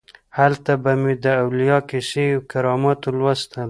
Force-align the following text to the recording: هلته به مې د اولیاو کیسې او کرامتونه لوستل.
هلته 0.37 0.71
به 0.83 0.91
مې 1.01 1.13
د 1.23 1.25
اولیاو 1.43 1.87
کیسې 1.89 2.25
او 2.35 2.41
کرامتونه 2.51 3.17
لوستل. 3.19 3.59